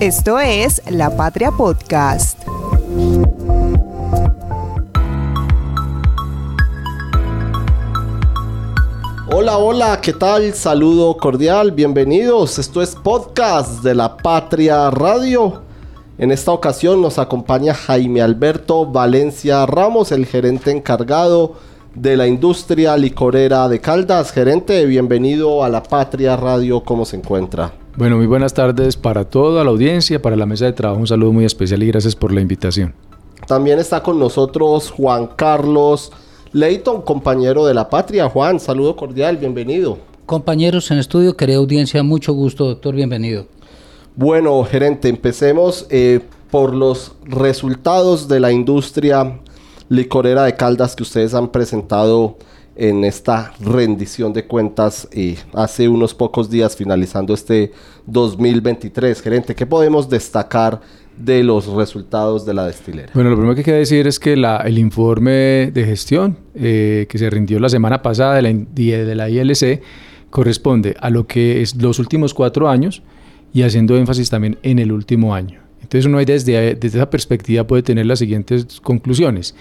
[0.00, 2.38] Esto es La Patria Podcast.
[9.34, 10.54] Hola, hola, ¿qué tal?
[10.54, 12.60] Saludo cordial, bienvenidos.
[12.60, 15.62] Esto es podcast de La Patria Radio.
[16.16, 21.54] En esta ocasión nos acompaña Jaime Alberto Valencia Ramos, el gerente encargado
[21.96, 24.30] de la industria licorera de Caldas.
[24.30, 27.72] Gerente, bienvenido a La Patria Radio, ¿cómo se encuentra?
[27.98, 31.00] Bueno, muy buenas tardes para toda la audiencia, para la mesa de trabajo.
[31.00, 32.94] Un saludo muy especial y gracias por la invitación.
[33.48, 36.12] También está con nosotros Juan Carlos
[36.52, 38.28] Leighton, compañero de La Patria.
[38.28, 39.98] Juan, saludo cordial, bienvenido.
[40.26, 43.46] Compañeros en estudio, querida audiencia, mucho gusto, doctor, bienvenido.
[44.14, 46.20] Bueno, gerente, empecemos eh,
[46.52, 49.40] por los resultados de la industria
[49.88, 52.36] licorera de Caldas que ustedes han presentado
[52.78, 57.72] en esta rendición de cuentas eh, hace unos pocos días finalizando este
[58.06, 59.20] 2023.
[59.20, 60.80] Gerente, ¿qué podemos destacar
[61.16, 63.10] de los resultados de la destilera?
[63.14, 67.18] Bueno, lo primero que hay que decir es que el informe de gestión eh, que
[67.18, 69.82] se rindió la semana pasada de la, ILC
[70.30, 73.02] corresponde a lo que es los últimos cuatro años
[73.52, 75.62] y haciendo énfasis también en el último año.
[75.82, 79.56] Entonces uno desde esa perspectiva puede tener las siguientes conclusiones.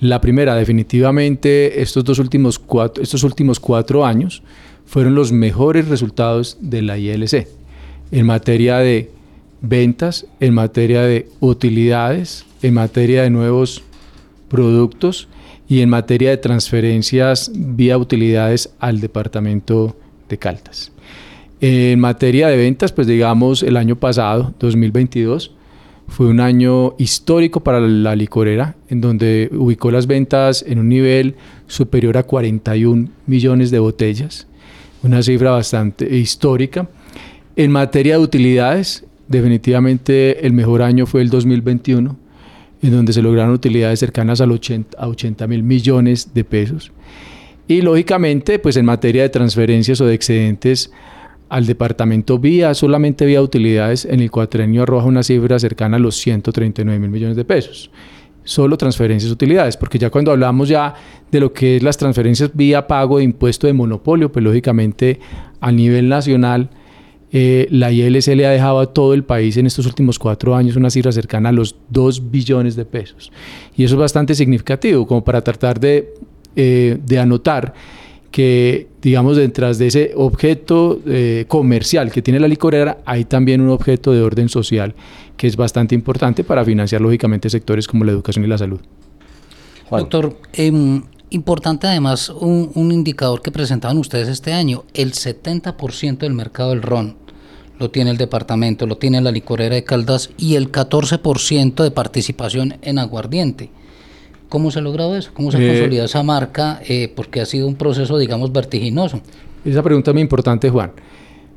[0.00, 4.42] La primera, definitivamente estos dos últimos cuatro, estos últimos cuatro años
[4.86, 7.48] fueron los mejores resultados de la ILC
[8.10, 9.10] en materia de
[9.60, 13.82] ventas, en materia de utilidades, en materia de nuevos
[14.48, 15.28] productos
[15.68, 19.96] y en materia de transferencias vía utilidades al departamento
[20.28, 20.92] de Caldas.
[21.60, 25.50] En materia de ventas, pues digamos, el año pasado, 2022,
[26.08, 31.36] fue un año histórico para la licorera, en donde ubicó las ventas en un nivel
[31.66, 34.46] superior a 41 millones de botellas,
[35.02, 36.88] una cifra bastante histórica.
[37.56, 42.16] En materia de utilidades, definitivamente el mejor año fue el 2021,
[42.82, 46.90] en donde se lograron utilidades cercanas al 80, a 80 mil millones de pesos.
[47.68, 50.90] Y lógicamente, pues en materia de transferencias o de excedentes,
[51.48, 56.16] al departamento vía, solamente vía utilidades, en el cuatrenio arroja una cifra cercana a los
[56.16, 57.90] 139 mil millones de pesos.
[58.44, 60.94] Solo transferencias utilidades, porque ya cuando hablamos ya
[61.30, 65.20] de lo que es las transferencias vía pago de impuesto de monopolio, pues lógicamente
[65.60, 66.70] a nivel nacional
[67.30, 70.76] eh, la ILC le ha dejado a todo el país en estos últimos cuatro años
[70.76, 73.30] una cifra cercana a los 2 billones de pesos.
[73.76, 76.14] Y eso es bastante significativo, como para tratar de,
[76.56, 77.74] eh, de anotar
[78.30, 83.70] que, digamos, detrás de ese objeto eh, comercial que tiene la licorera, hay también un
[83.70, 84.94] objeto de orden social
[85.36, 88.80] que es bastante importante para financiar, lógicamente, sectores como la educación y la salud.
[89.90, 96.34] Doctor, em, importante además un, un, indicador que presentaban ustedes este año, el 70% del
[96.34, 97.16] mercado del ron
[97.78, 102.76] lo tiene el departamento, lo tiene la licorera de Caldas y el 14% de participación
[102.82, 103.70] en aguardiente.
[104.48, 105.30] ¿Cómo se ha logrado eso?
[105.34, 106.80] ¿Cómo se ha eh, consolidado esa marca?
[106.88, 109.20] Eh, porque ha sido un proceso, digamos, vertiginoso.
[109.64, 110.92] Esa pregunta es muy importante, Juan.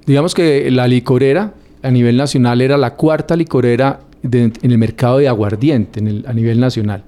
[0.05, 5.27] Digamos que la licorera a nivel nacional era la cuarta licorera en el mercado de
[5.27, 7.03] aguardiente a nivel nacional.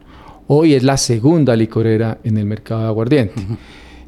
[0.48, 3.34] Hoy es la segunda licorera en el mercado de aguardiente.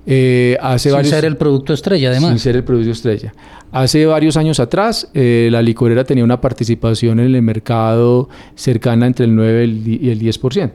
[0.07, 2.29] Eh, hace sin ser el producto estrella, además.
[2.29, 3.33] Sin ser el producto estrella.
[3.71, 9.35] Hace varios años atrás, la licorera tenía una participación en el mercado cercana entre el
[9.35, 10.71] 9 y el 10%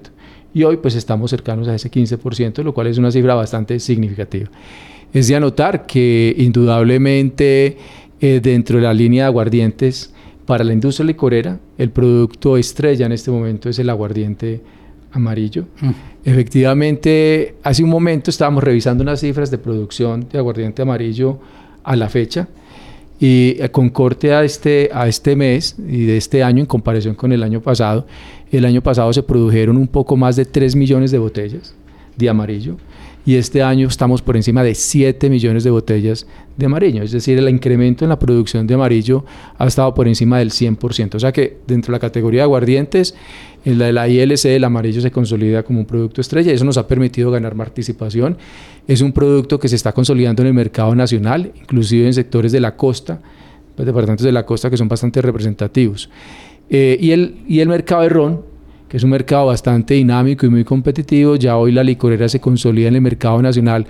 [0.52, 4.50] y hoy pues estamos cercanos a ese 15%, lo cual es una cifra bastante significativa.
[5.12, 7.76] Es de anotar que indudablemente
[8.20, 10.12] eh, dentro de la línea de aguardientes
[10.46, 14.60] para la industria licorera, el producto estrella en este momento es el aguardiente
[15.12, 15.66] amarillo.
[15.80, 15.90] Mm.
[16.24, 21.38] Efectivamente, hace un momento estábamos revisando unas cifras de producción de aguardiente amarillo
[21.82, 22.48] a la fecha
[23.18, 27.14] y eh, con corte a este, a este mes y de este año en comparación
[27.14, 28.06] con el año pasado,
[28.50, 31.74] el año pasado se produjeron un poco más de 3 millones de botellas
[32.16, 32.76] de amarillo
[33.26, 37.02] y este año estamos por encima de 7 millones de botellas de amarillo.
[37.02, 39.24] Es decir, el incremento en la producción de amarillo
[39.58, 41.16] ha estado por encima del 100%.
[41.16, 43.14] O sea que dentro de la categoría de aguardientes,
[43.64, 46.78] en la de ILC, el amarillo se consolida como un producto estrella y eso nos
[46.78, 48.38] ha permitido ganar participación.
[48.88, 52.60] Es un producto que se está consolidando en el mercado nacional, inclusive en sectores de
[52.60, 53.20] la costa,
[53.76, 56.08] pues, departamentos de la costa que son bastante representativos.
[56.70, 58.40] Eh, y, el, y el mercado de ron,
[58.88, 62.88] que es un mercado bastante dinámico y muy competitivo, ya hoy la licorera se consolida
[62.88, 63.86] en el mercado nacional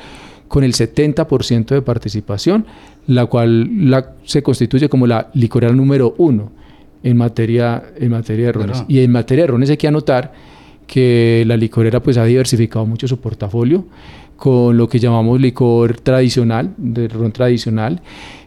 [0.48, 2.66] con el 70% de participación,
[3.06, 6.50] la cual la, se constituye como la licorera número uno
[7.02, 8.84] en materia, en materia de rones.
[8.88, 10.32] Y en materia de rones hay que anotar
[10.86, 13.84] que la licorera pues ha diversificado mucho su portafolio
[14.40, 18.00] con lo que llamamos licor tradicional, de ron tradicional,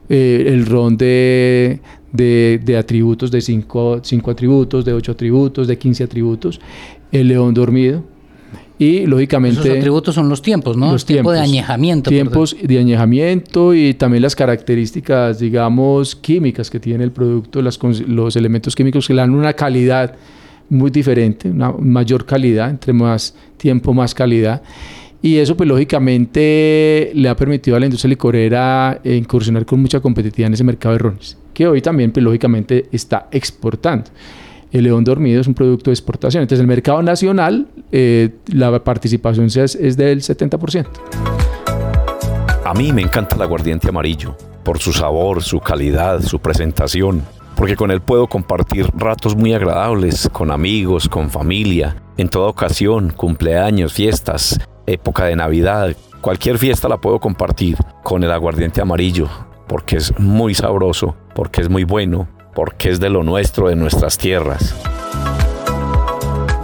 [0.10, 1.80] eh, el ron de,
[2.12, 6.60] de, atributos, de 5 atributos, de 8 atributos, de 15 atributos,
[7.12, 8.04] el león dormido.
[8.80, 9.60] Y lógicamente...
[9.60, 10.94] Los atributos son los tiempos, ¿no?
[10.94, 12.10] Los tiempos de añejamiento.
[12.10, 18.75] Tiempos de añejamiento y también las características, digamos, químicas que tiene el producto, los elementos
[18.75, 20.16] químicos que le dan una calidad
[20.69, 24.63] muy diferente, una mayor calidad, entre más tiempo, más calidad.
[25.24, 30.48] Y eso, pues lógicamente, le ha permitido a la industria licorera incursionar con mucha competitividad
[30.48, 34.12] en ese mercado de rones, que hoy también, pues lógicamente, está exportando.
[34.70, 36.42] El león dormido es un producto de exportación.
[36.42, 40.88] Entonces, el mercado nacional, eh, la participación es, es del 70%.
[42.66, 44.36] A mí me encanta el aguardiente amarillo,
[44.66, 47.24] por su sabor, su calidad, su presentación
[47.56, 53.14] porque con él puedo compartir ratos muy agradables con amigos, con familia, en toda ocasión,
[53.16, 59.30] cumpleaños, fiestas, época de Navidad, cualquier fiesta la puedo compartir con el aguardiente amarillo,
[59.68, 64.18] porque es muy sabroso, porque es muy bueno, porque es de lo nuestro, de nuestras
[64.18, 64.75] tierras.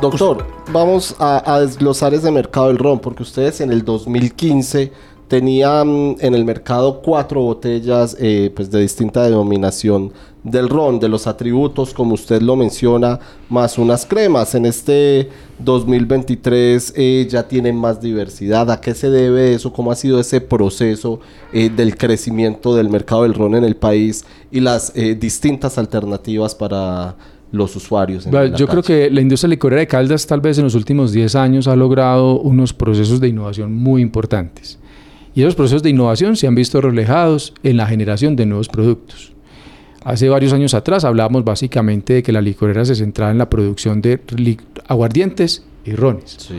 [0.02, 4.92] Doctor, vamos a, desglosar ese mercado del ron, porque ustedes en el 2015
[5.28, 10.14] tenían en el mercado cuatro botellas eh, pues de distinta denominación
[10.44, 13.20] del ron, de los atributos, como usted lo menciona,
[13.50, 14.56] más unas cremas.
[14.56, 18.72] En este 2023 eh, ya tienen más diversidad.
[18.72, 19.74] ¿A qué se debe eso?
[19.74, 21.20] ¿Cómo ha sido ese proceso
[21.52, 26.56] eh, del crecimiento del mercado del ron en el país y las eh, distintas alternativas
[26.56, 27.16] para
[27.52, 28.28] los usuarios?
[28.56, 31.68] yo creo que la industria licorera de Caldas tal vez en los últimos 10 años
[31.68, 34.78] ha logrado unos procesos de innovación muy importantes.
[35.36, 39.34] Y esos procesos de innovación se han visto reflejados en la generación de nuevos productos.
[40.04, 44.02] Hace varios años atrás hablábamos básicamente de que la licorera se centraba en la producción
[44.02, 44.20] de
[44.88, 46.50] aguardientes y rones.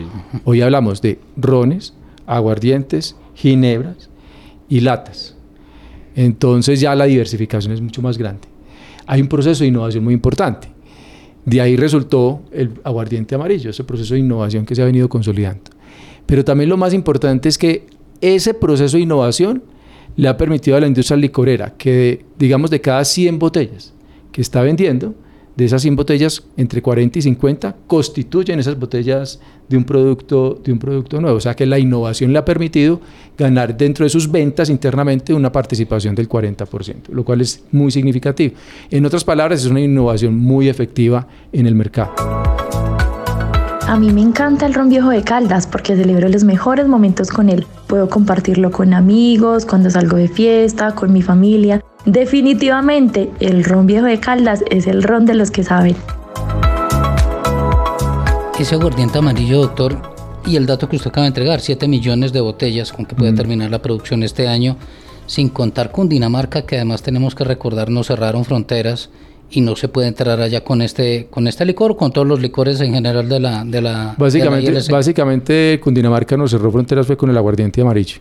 [0.43, 1.93] Hoy hablamos de rones,
[2.27, 4.09] aguardientes, ginebras
[4.69, 5.35] y latas.
[6.15, 8.47] Entonces ya la diversificación es mucho más grande.
[9.07, 10.67] Hay un proceso de innovación muy importante.
[11.43, 15.71] De ahí resultó el aguardiente amarillo, ese proceso de innovación que se ha venido consolidando.
[16.27, 17.87] Pero también lo más importante es que
[18.21, 19.63] ese proceso de innovación
[20.15, 23.93] le ha permitido a la industria licorera que, digamos, de cada 100 botellas
[24.31, 25.15] que está vendiendo,
[25.55, 30.71] de esas 100 botellas, entre 40 y 50 constituyen esas botellas de un producto, de
[30.71, 31.37] un producto nuevo.
[31.37, 33.01] O sea que la innovación le ha permitido
[33.37, 38.55] ganar dentro de sus ventas internamente una participación del 40%, lo cual es muy significativo.
[38.89, 42.50] En otras palabras, es una innovación muy efectiva en el mercado.
[43.91, 47.49] A mí me encanta el ron viejo de Caldas porque celebro los mejores momentos con
[47.49, 47.65] él.
[47.87, 51.83] Puedo compartirlo con amigos, cuando salgo de fiesta, con mi familia.
[52.05, 55.97] Definitivamente, el ron viejo de Caldas es el ron de los que saben.
[58.57, 60.01] Ese aguardiente amarillo, doctor,
[60.45, 63.33] y el dato que usted acaba de entregar, 7 millones de botellas con que puede
[63.33, 64.77] terminar la producción este año,
[65.25, 69.09] sin contar con Dinamarca, que además tenemos que recordar no cerraron fronteras
[69.51, 72.39] y no se puede entrar allá con este con este licor o con todos los
[72.39, 77.29] licores en general de la de la básicamente básicamente Cundinamarca no cerró fronteras fue con
[77.29, 78.19] el aguardiente amarillo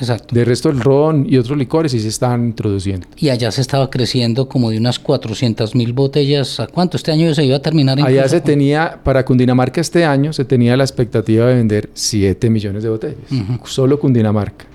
[0.00, 0.34] Exacto.
[0.34, 3.06] De resto, el ron y otros licores sí se están introduciendo.
[3.16, 6.60] Y allá se estaba creciendo como de unas 400 mil botellas.
[6.60, 6.96] ¿A cuánto?
[6.96, 7.98] Este año se iba a terminar.
[8.00, 12.82] Allá se tenía, para Cundinamarca este año, se tenía la expectativa de vender 7 millones
[12.82, 13.16] de botellas.
[13.64, 14.66] Solo Cundinamarca.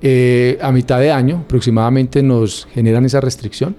[0.00, 3.74] Eh, a mitad de año aproximadamente nos generan esa restricción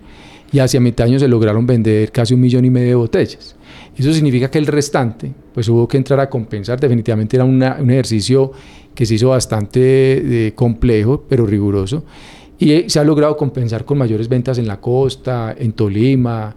[0.52, 3.56] y hacia mitad año se lograron vender casi un millón y medio de botellas.
[3.96, 6.80] Eso significa que el restante, pues hubo que entrar a compensar.
[6.80, 8.52] Definitivamente era un ejercicio
[8.96, 12.04] que se hizo bastante eh, complejo, pero riguroso.
[12.58, 16.56] Y eh, se ha logrado compensar con mayores ventas en la costa, en Tolima,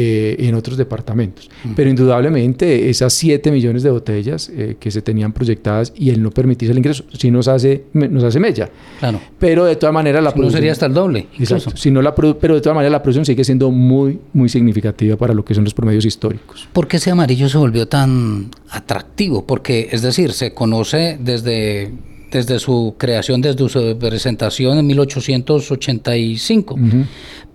[0.00, 1.50] eh, en otros departamentos.
[1.74, 6.30] Pero indudablemente esas 7 millones de botellas eh, que se tenían proyectadas y el no
[6.30, 8.70] permitirse el ingreso, sí nos hace, nos hace mella.
[9.00, 9.20] Claro.
[9.40, 10.52] Pero de todas maneras la producción...
[10.52, 11.26] No sería hasta el doble.
[11.36, 11.76] Exacto.
[11.76, 15.34] Si no la pero de todas maneras la producción sigue siendo muy, muy significativa para
[15.34, 16.68] lo que son los promedios históricos.
[16.72, 19.46] ¿Por qué ese amarillo se volvió tan atractivo?
[19.46, 21.90] Porque, es decir, se conoce desde
[22.30, 26.76] desde su creación, desde su presentación en 1885.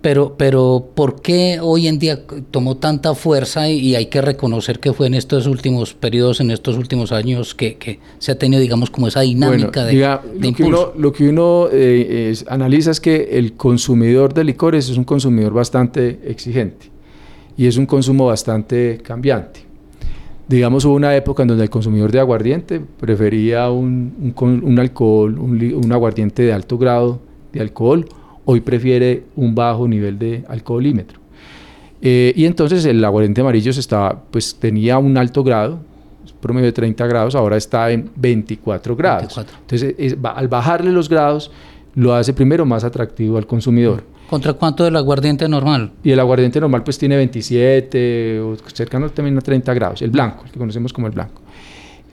[0.00, 4.92] pero, pero, ¿por qué hoy en día tomó tanta fuerza y, hay que reconocer que
[4.92, 9.08] fue en estos últimos periodos, en estos últimos años, que, se ha tenido, digamos, como
[9.08, 14.34] esa dinámica de, lo Que uno, lo que uno eh, analiza es que el consumidor
[14.34, 16.90] de licores es un consumidor bastante exigente
[17.56, 19.60] y es un consumo bastante cambiante.
[20.46, 25.92] Digamos, hubo una época en donde el consumidor de aguardiente prefería un, un, alcohol, un,
[25.92, 27.20] aguardiente de alto grado
[27.52, 28.06] de alcohol,
[28.44, 31.18] hoy prefiere un bajo nivel de alcoholímetro.
[32.02, 35.80] Eh, y entonces el aguardiente amarillo estaba, pues, tenía un alto grado,
[36.40, 39.38] promedio de 30 grados, ahora está en 24 grados.
[39.62, 41.50] Entonces, al bajarle los grados,
[41.94, 44.04] lo hace primero más atractivo al consumidor.
[44.28, 45.92] ¿Contra cuánto del aguardiente normal?
[46.02, 50.44] Y el aguardiente normal pues tiene 27 o cercano también a 30 grados, el blanco,
[50.44, 51.42] el que conocemos como el blanco.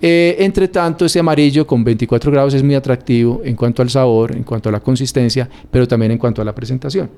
[0.01, 4.35] Eh, entre tanto, ese amarillo con 24 grados es muy atractivo en cuanto al sabor,
[4.35, 7.09] en cuanto a la consistencia, pero también en cuanto a la presentación.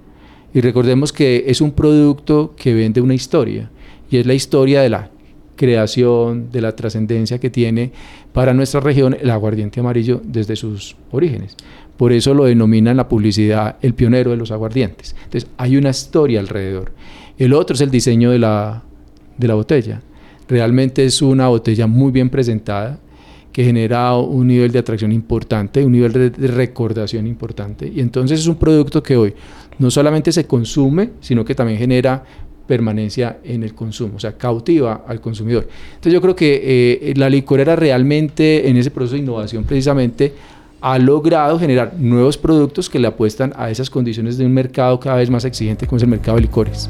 [0.53, 3.71] Y recordemos que es un producto que vende una historia,
[4.11, 5.09] y es la historia de la
[5.55, 7.91] creación, de la trascendencia que tiene
[8.33, 11.55] para nuestra región el aguardiente amarillo desde sus orígenes.
[11.97, 15.15] Por eso lo denominan la publicidad el pionero de los aguardientes.
[15.23, 16.91] Entonces hay una historia alrededor.
[17.37, 18.83] El otro es el diseño de la,
[19.37, 20.01] de la botella.
[20.47, 22.99] Realmente es una botella muy bien presentada
[23.53, 27.87] que genera un nivel de atracción importante, un nivel de, recordación importante.
[27.87, 29.33] Y entonces es un producto que hoy
[29.77, 32.23] no solamente se consume, sino que también genera
[32.67, 35.67] permanencia en el consumo, o sea, cautiva al consumidor.
[35.89, 40.33] Entonces yo creo que eh, la licorera realmente en ese proceso de innovación precisamente
[40.83, 45.15] ha logrado generar nuevos productos que le apuestan a esas condiciones de un mercado cada
[45.15, 46.89] vez más exigente como es el mercado de licores.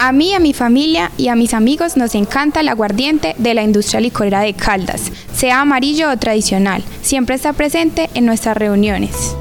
[0.00, 3.62] A mí, a mi familia y a mis amigos nos encanta el aguardiente de la
[3.62, 9.36] industria licorera de Caldas, sea amarillo o tradicional, siempre está presente en nuestras reuniones.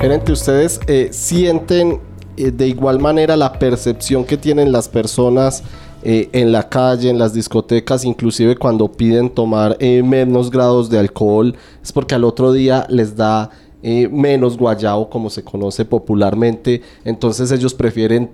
[0.00, 1.98] Gerente, ¿ustedes eh, sienten
[2.36, 5.64] eh, de igual manera la percepción que tienen las personas
[6.02, 10.98] eh, en la calle, en las discotecas, inclusive cuando piden tomar eh, menos grados de
[10.98, 13.50] alcohol, es porque al otro día les da
[13.82, 16.82] menos guayao, como se conoce popularmente.
[17.04, 18.30] Entonces ellos prefieren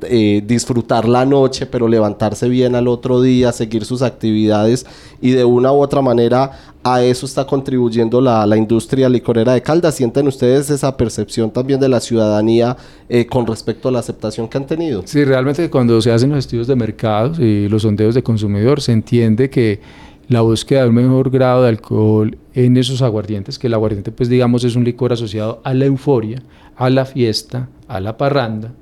[0.46, 4.86] disfrutar la noche, pero levantarse bien al otro día, seguir sus actividades
[5.20, 9.94] y de una u otra manera a eso está contribuyendo la, industria licorera de Caldas.
[9.94, 12.76] ¿Sienten ustedes esa percepción también de la ciudadanía
[13.08, 15.02] eh, con respecto a la aceptación que han tenido?
[15.06, 18.92] Sí, realmente cuando se hacen los estudios de mercados y los sondeos de consumidor, se
[18.92, 19.80] entiende que
[20.28, 24.28] la búsqueda de un mejor grado de alcohol en esos aguardientes, que el aguardiente pues
[24.28, 26.42] digamos es un licor asociado a la euforia,
[26.76, 28.72] a la fiesta, a la parranda,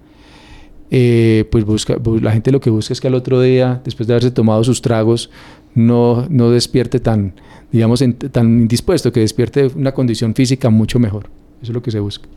[0.95, 4.13] eh, pues busca, la gente lo que busca es que al otro día, después de
[4.13, 5.31] haberse tomado sus tragos,
[5.75, 7.35] no, no despierte tan,
[7.71, 11.31] digamos, tan indispuesto, que despierte una condición física mucho mejor.
[11.63, 12.29] Eso es lo que se busca.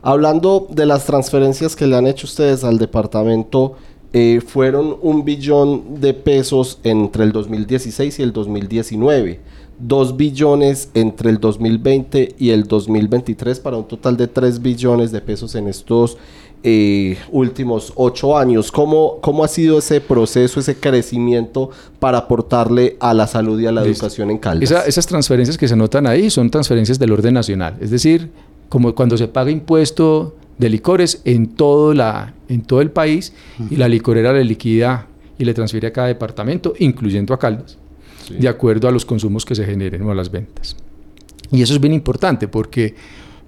[0.00, 3.74] Hablando de las transferencias que le han hecho ustedes al departamento,
[4.16, 9.40] eh, fueron un billón de pesos entre el 2016 y el 2019,
[9.80, 15.20] dos billones entre el 2020 y el 2023 para un total de tres billones de
[15.20, 16.16] pesos en estos
[16.62, 18.70] eh, últimos ocho años.
[18.70, 23.72] ¿Cómo, ¿Cómo ha sido ese proceso, ese crecimiento para aportarle a la salud y a
[23.72, 24.70] la educación en Caldas?
[24.86, 28.30] esas transferencias que se notan ahí son transferencias del orden nacional, es decir,
[28.68, 33.32] como cuando se paga impuesto de licores en todo, la, en todo el país
[33.70, 35.08] y la licorera le liquida
[35.38, 37.78] y le transfiere a cada departamento, incluyendo a Caldas,
[38.30, 40.76] de acuerdo a los consumos que se generen o a las ventas.
[41.50, 42.94] Y eso es bien importante porque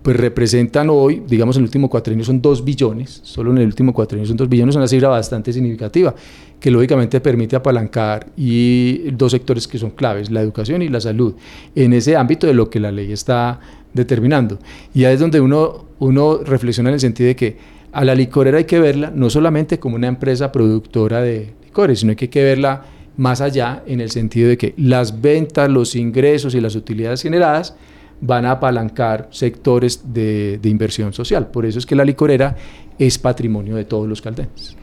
[0.07, 3.93] pues representan hoy, digamos en el último cuatrienio son 2 billones, solo en el último
[3.93, 6.15] cuatrienio son 2 billones, una cifra bastante significativa,
[6.61, 11.35] que lógicamente permite apalancar y dos sectores que son claves, la educación y la salud,
[11.75, 13.59] en ese ámbito de lo que la ley está
[13.93, 14.61] determinando.
[14.95, 17.57] Y ahí es donde uno, uno reflexiona en el sentido de que
[17.93, 22.15] a la licorera hay que verla no solamente como una empresa productora de licores, sino
[22.15, 22.85] que hay que verla
[23.17, 27.75] más allá en el sentido de que las ventas, los ingresos y las utilidades generadas
[28.21, 31.49] van a apalancar sectores de, inversión social.
[31.49, 32.57] Por eso es que la licorera
[32.99, 34.77] es patrimonio de todos los caldenses.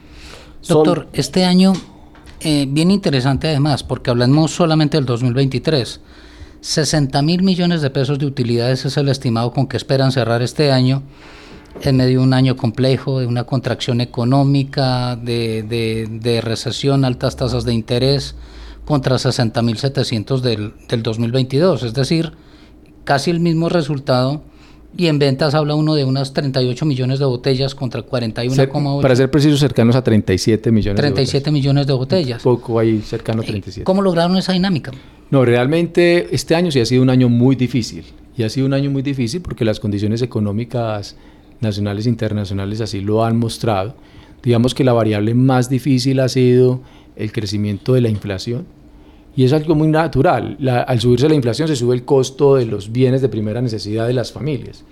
[0.66, 1.72] Doctor, este año,
[2.40, 6.00] eh, bien interesante además, porque hablamos solamente del 2023.
[6.64, 10.72] 60 mil millones de pesos de utilidades es el estimado con que esperan cerrar este
[10.72, 11.02] año
[11.82, 17.64] en medio de un año complejo, de una contracción económica, de, de, recesión, altas tasas
[17.64, 18.34] de interés,
[18.86, 21.82] contra 60 mil 700 del, del 2022.
[21.82, 22.32] Es decir,
[23.04, 24.42] casi el mismo resultado.
[24.96, 29.02] Y en ventas habla uno de unas 38 millones de botellas contra 41,8.
[29.02, 32.42] Para ser preciso, cercanos a 37 millones 37 millones de botellas.
[32.42, 33.84] poco ahí cercano a 37.
[33.84, 34.92] ¿Cómo lograron esa dinámica?
[35.30, 38.04] No, realmente este año sí ha sido un año muy difícil.
[38.36, 41.16] Y ha sido un año muy difícil porque las condiciones económicas
[41.60, 43.94] nacionales e internacionales así lo han mostrado.
[44.42, 46.80] Digamos que la variable más difícil ha sido
[47.16, 48.66] el crecimiento de la inflación
[49.36, 50.58] y es algo muy natural.
[50.86, 54.12] al subirse la inflación se sube el costo de los bienes de primera necesidad de
[54.12, 54.84] las familias.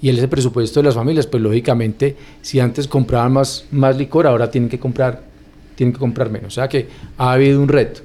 [0.00, 4.50] Y ese presupuesto de las familias, pues lógicamente, si antes compraban más, más licor, ahora
[4.50, 5.22] tienen que comprar,
[5.76, 6.48] tienen que comprar menos.
[6.48, 8.00] O sea que ha habido un reto.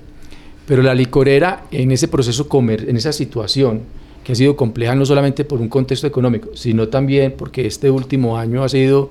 [0.68, 3.82] Pero la licorera en ese proceso comer, en esa situación
[4.24, 8.38] que ha sido compleja no solamente por un contexto económico, sino también porque este último
[8.38, 9.10] año ha sido,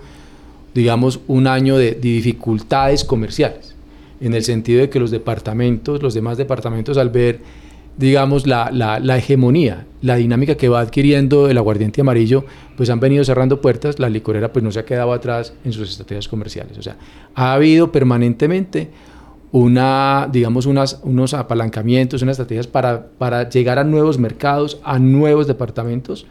[0.74, 3.74] digamos, un año de dificultades comerciales
[4.20, 7.40] en el sentido de que los departamentos, los demás departamentos al ver
[7.96, 12.44] digamos, la, la, hegemonía, la dinámica que va adquiriendo el aguardiente amarillo,
[12.76, 15.90] pues han venido cerrando puertas, la licorera pues no se ha quedado atrás en sus
[15.90, 16.76] estrategias comerciales.
[16.76, 16.96] O sea,
[17.34, 18.90] ha habido permanentemente
[19.52, 25.46] una, digamos, unas, unos apalancamientos, unas estrategias para, para llegar a nuevos mercados, a nuevos
[25.46, 26.26] departamentos,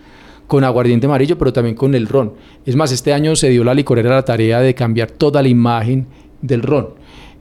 [0.48, 2.34] con aguardiente amarillo, pero también con el ron.
[2.66, 6.06] Es más, este año se dio la licorera la tarea de cambiar toda la imagen
[6.42, 6.90] del ron.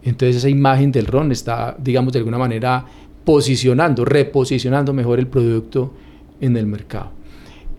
[0.03, 2.85] Entonces esa imagen del ron está, digamos, de alguna manera
[3.25, 5.93] posicionando, reposicionando mejor el producto
[6.41, 7.11] en el mercado.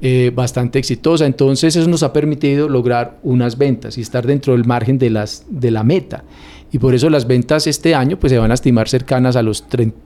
[0.02, 4.66] Eh, bastante exitosa, entonces eso nos ha permitido lograr unas ventas y estar dentro del
[4.66, 6.24] margen de, las, de la meta.
[6.72, 9.64] Y por eso las ventas este año pues, se van a estimar cercanas a los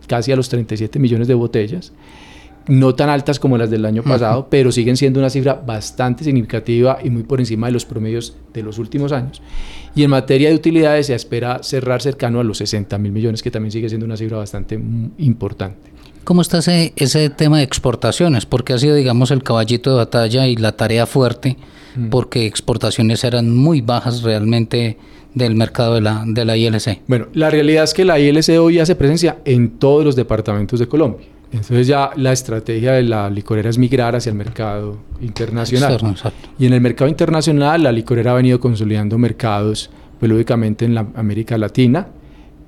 [0.08, 1.94] casi a los 37 millones de botellas
[2.70, 7.00] no tan altas como las del año pasado, pero siguen siendo una cifra bastante significativa
[7.04, 9.42] y muy por encima de los promedios de los últimos años.
[9.96, 13.50] Y en materia de utilidades se espera cerrar cercano a los 60 mil millones, que
[13.50, 14.80] también sigue siendo una cifra bastante
[15.18, 15.90] importante.
[16.24, 18.46] ¿Cómo está ese, ese tema de exportaciones?
[18.46, 21.58] Porque ha sido, digamos, el caballito de batalla y la tarea fuerte,
[21.96, 22.10] mm.
[22.10, 24.98] porque exportaciones eran muy bajas realmente
[25.40, 27.02] del mercado de la, de la ILC.
[27.08, 30.88] Bueno, la realidad es que la ILC hoy hace presencia en todos los departamentos de
[30.88, 31.28] Colombia.
[31.52, 35.98] Entonces ya la estrategia de la licorera es migrar hacia el mercado internacional.
[36.60, 41.08] y en el mercado internacional la licorera ha venido consolidando mercados, pues lógicamente en la
[41.16, 42.08] América Latina,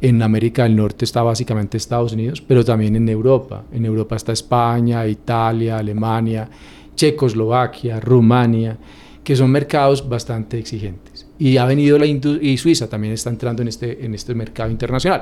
[0.02, 3.64] en América del Norte está básicamente Estados Unidos, pero también en Europa.
[3.72, 6.50] En Europa está España, Italia, Alemania,
[6.96, 8.78] Checoslovaquia, Rumania,
[9.24, 11.28] que son mercados bastante exigentes.
[11.38, 15.22] Y ha venido la y Suiza también está entrando en este, en este mercado internacional.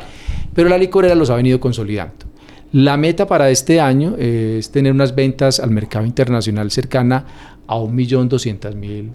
[0.54, 2.26] Pero la licorera los ha venido consolidando.
[2.72, 7.26] La meta para este año es tener unas ventas al mercado internacional cercana
[7.68, 9.10] a 1.200.000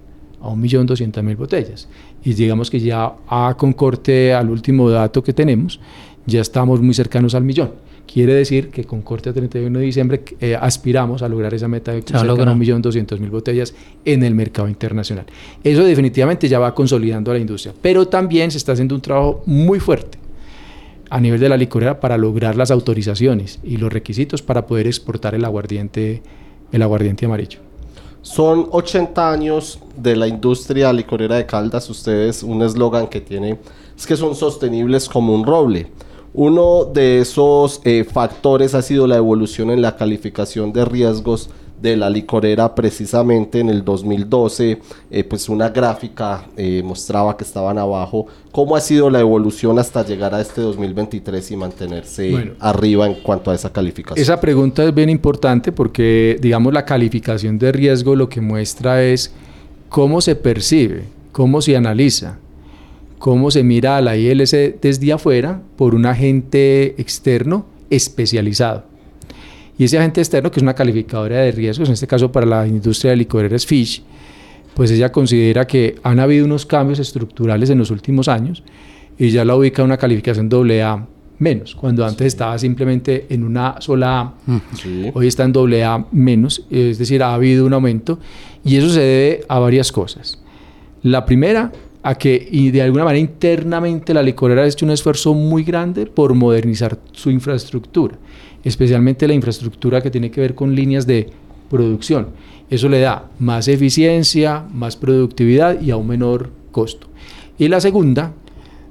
[0.44, 1.88] a 1.200.000 botellas.
[2.22, 5.80] Y digamos que ya a con corte al último dato que tenemos,
[6.26, 7.72] ya estamos muy cercanos al millón.
[8.06, 11.92] Quiere decir que con corte a 31 de diciembre eh, aspiramos a lograr esa meta
[11.92, 15.26] de cercano a 1.200.000 botellas en el mercado internacional.
[15.62, 19.42] Eso definitivamente ya va consolidando a la industria, pero también se está haciendo un trabajo
[19.46, 20.18] muy fuerte
[21.10, 25.34] a nivel de la licorera para lograr las autorizaciones y los requisitos para poder exportar
[25.34, 26.22] el aguardiente,
[26.72, 27.60] el aguardiente amarillo.
[28.22, 31.90] Son 80 años de la industria licorera de Caldas.
[31.90, 33.58] Ustedes, un eslogan que tiene
[33.96, 35.88] es que son sostenibles como un roble.
[36.36, 41.48] Uno de esos eh, factores ha sido la evolución en la calificación de riesgos
[41.80, 47.78] de la licorera precisamente en el 2012 eh, pues una gráfica eh, mostraba que estaban
[47.78, 48.26] abajo.
[48.50, 53.52] Cómo ha sido la evolución hasta llegar a este 2023 y mantenerse arriba en cuanto
[53.52, 58.28] a esa calificación esa pregunta es bien importante porque digamos la calificación de riesgo lo
[58.28, 59.32] que muestra es
[59.88, 62.38] cómo se percibe cómo se analiza
[63.18, 68.84] cómo se mira a la ILC desde afuera por un agente externo especializado.
[69.78, 72.66] Y ese agente externo, que es una calificadora de riesgos, en este caso para la
[72.66, 74.02] industria de licoreras Fish,
[74.74, 78.62] pues ella considera que han habido unos cambios estructurales en los últimos años
[79.18, 81.06] y ya la ubica en una calificación AA
[81.38, 84.34] menos, cuando antes estaba simplemente en una sola A,
[85.14, 88.18] hoy está en AA menos, es decir, ha habido un aumento
[88.64, 90.40] y eso se debe a varias cosas.
[91.02, 91.72] La primera,
[92.04, 96.06] a que y de alguna manera internamente la licorera ha hecho un esfuerzo muy grande
[96.06, 98.16] por modernizar su infraestructura
[98.64, 101.28] especialmente la infraestructura que tiene que ver con líneas de
[101.70, 102.28] producción.
[102.70, 107.08] Eso le da más eficiencia, más productividad y a un menor costo.
[107.58, 108.32] Y la segunda,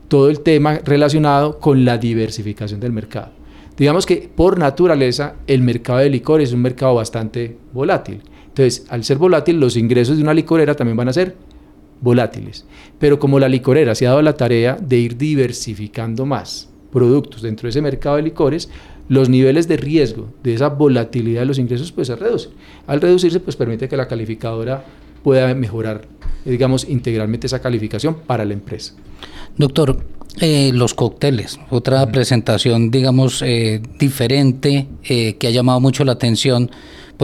[0.07, 3.31] todo el tema relacionado con la diversificación del mercado.
[3.75, 8.21] Digamos que por naturaleza el mercado de licores es un mercado bastante volátil.
[8.47, 11.35] Entonces, al ser volátil, los ingresos de una licorera también van a ser
[12.01, 12.65] volátiles.
[12.99, 17.67] Pero como la licorera se ha dado la tarea de ir diversificando más productos dentro
[17.67, 18.69] de ese mercado de licores,
[19.09, 22.51] los niveles de riesgo de esa volatilidad de los ingresos pues se reducen.
[22.87, 24.85] Al reducirse pues permite que la calificadora
[25.23, 26.07] pueda mejorar,
[26.45, 28.93] digamos, integralmente esa calificación para la empresa.
[29.57, 30.03] Doctor,
[30.41, 36.71] eh, los cócteles, otra presentación, digamos, eh, diferente eh, que ha llamado mucho la atención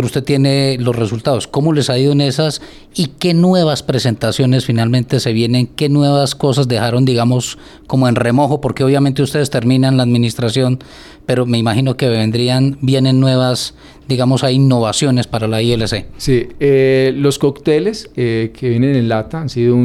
[0.05, 1.47] usted tiene los resultados.
[1.47, 2.61] ¿Cómo les ha ido en esas
[2.95, 5.67] y qué nuevas presentaciones finalmente se vienen?
[5.67, 7.57] ¿Qué nuevas cosas dejaron, digamos,
[7.87, 8.61] como en remojo?
[8.61, 10.79] Porque obviamente ustedes terminan la administración,
[11.25, 13.75] pero me imagino que vendrían, vienen nuevas,
[14.07, 16.05] digamos, hay innovaciones para la ILC.
[16.17, 19.77] Sí, eh, los cócteles eh, que vienen en lata han sido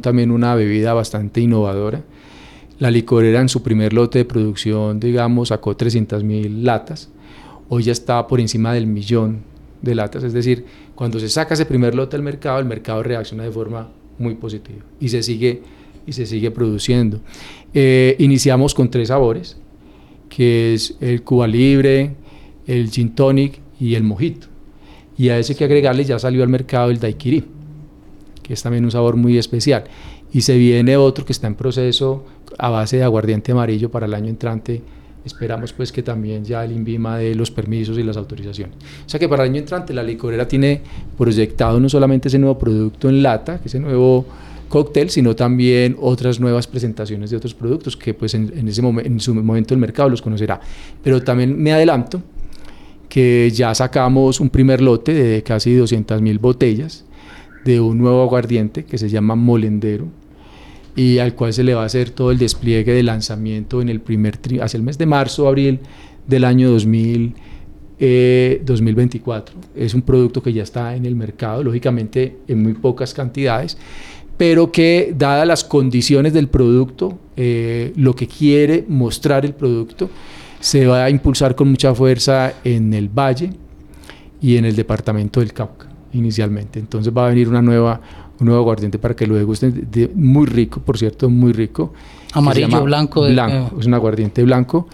[0.00, 2.02] también una bebida bastante innovadora.
[2.78, 7.08] La licorera en su primer lote de producción, digamos, sacó 300 mil latas
[7.68, 9.42] hoy ya está por encima del millón
[9.82, 10.24] de latas.
[10.24, 10.64] Es decir,
[10.94, 14.84] cuando se saca ese primer lote al mercado, el mercado reacciona de forma muy positiva
[15.00, 15.62] y se sigue,
[16.06, 17.20] y se sigue produciendo.
[17.74, 19.56] Eh, iniciamos con tres sabores,
[20.28, 22.14] que es el Cuba Libre,
[22.66, 24.48] el gin tonic y el mojito.
[25.16, 27.44] Y a ese que agregarle ya salió al mercado el daiquiri,
[28.42, 29.84] que es también un sabor muy especial.
[30.32, 32.24] Y se viene otro que está en proceso
[32.58, 34.82] a base de aguardiente amarillo para el año entrante.
[35.24, 38.76] Esperamos pues que también ya el INVIMA de los permisos y las autorizaciones.
[39.06, 40.80] O sea que para el año entrante la licorera tiene
[41.16, 44.26] proyectado no solamente ese nuevo producto en lata, ese nuevo
[44.68, 49.20] cóctel, sino también otras nuevas presentaciones de otros productos que pues en, ese momento en
[49.20, 50.60] su momento el mercado los conocerá.
[51.02, 52.22] Pero también me adelanto
[53.08, 57.04] que ya sacamos un primer lote de casi 200 mil botellas
[57.64, 60.06] de un nuevo aguardiente que se llama Molendero
[60.98, 64.00] y al cual se le va a hacer todo el despliegue de lanzamiento en el
[64.00, 65.78] primer hacia el mes de marzo abril
[66.26, 67.34] del año 2000
[67.98, 69.56] 2024.
[69.76, 73.78] Eh, es un producto que ya está en el mercado, lógicamente en muy pocas cantidades,
[74.36, 80.10] pero que dadas las condiciones del producto, eh, lo que quiere mostrar el producto,
[80.58, 83.50] se va a impulsar con mucha fuerza en el Valle
[84.40, 86.78] y en el departamento del Cauca inicialmente.
[86.78, 88.00] Entonces va a venir una nueva,
[88.40, 89.72] un nuevo aguardiente para que luego esté
[90.14, 91.92] muy rico, por cierto, muy rico.
[92.32, 93.22] Amarillo, blanco.
[93.22, 94.86] blanco, es un aguardiente blanco,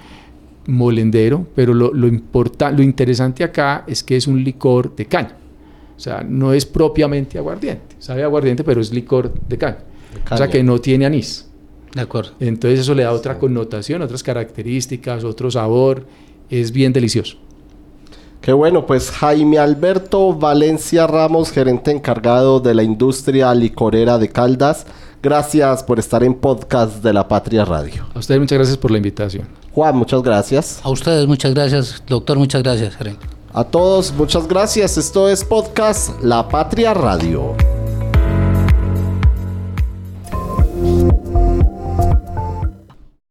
[0.66, 5.36] molendero, pero lo, lo, lo interesante acá es que es un licor de caña.
[5.96, 7.96] O sea, no es propiamente aguardiente.
[7.98, 9.78] Sabe aguardiente, pero es licor de caña.
[10.30, 11.48] O sea, que no tiene anís.
[11.94, 12.32] De acuerdo.
[12.40, 16.06] Entonces eso le da otra connotación, otras características, otro sabor.
[16.50, 17.38] Es bien delicioso.
[18.44, 24.84] Qué bueno, pues Jaime Alberto Valencia Ramos, gerente encargado de la industria licorera de Caldas.
[25.22, 28.06] Gracias por estar en podcast de la Patria Radio.
[28.14, 29.48] A ustedes muchas gracias por la invitación.
[29.72, 30.80] Juan, muchas gracias.
[30.82, 33.26] A ustedes muchas gracias, doctor, muchas gracias, gerente.
[33.54, 34.98] A todos, muchas gracias.
[34.98, 37.73] Esto es podcast La Patria Radio.